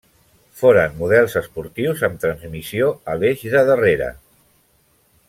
Foren 0.59 0.95
models 1.01 1.35
esportius 1.41 2.01
amb 2.09 2.17
transmissió 2.25 2.89
a 3.13 3.19
l'eix 3.25 3.45
de 3.57 3.63
darrere. 3.69 4.09